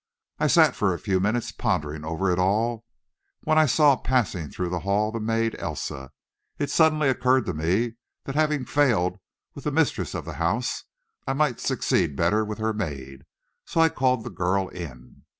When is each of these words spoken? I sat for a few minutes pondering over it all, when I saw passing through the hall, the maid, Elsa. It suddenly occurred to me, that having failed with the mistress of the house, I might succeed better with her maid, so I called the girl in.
I 0.39 0.47
sat 0.47 0.75
for 0.75 0.95
a 0.95 0.99
few 0.99 1.19
minutes 1.19 1.51
pondering 1.51 2.03
over 2.03 2.31
it 2.31 2.39
all, 2.39 2.85
when 3.43 3.59
I 3.59 3.67
saw 3.67 3.95
passing 3.95 4.49
through 4.49 4.69
the 4.69 4.79
hall, 4.79 5.11
the 5.11 5.19
maid, 5.19 5.55
Elsa. 5.59 6.11
It 6.57 6.71
suddenly 6.71 7.07
occurred 7.07 7.45
to 7.45 7.53
me, 7.53 7.97
that 8.25 8.33
having 8.33 8.65
failed 8.65 9.19
with 9.53 9.63
the 9.65 9.71
mistress 9.71 10.15
of 10.15 10.25
the 10.25 10.33
house, 10.41 10.85
I 11.27 11.33
might 11.33 11.59
succeed 11.59 12.15
better 12.15 12.43
with 12.43 12.57
her 12.57 12.73
maid, 12.73 13.25
so 13.67 13.79
I 13.79 13.89
called 13.89 14.23
the 14.23 14.31
girl 14.31 14.69
in. 14.69 15.21